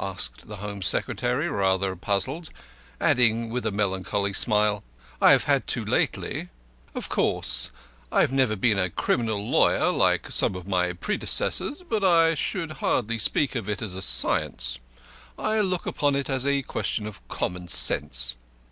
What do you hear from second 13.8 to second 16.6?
as a science; I look upon it as